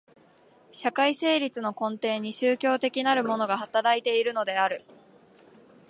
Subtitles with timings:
[0.71, 4.83] 社会成立の根底に宗教的なるものが働いているのである。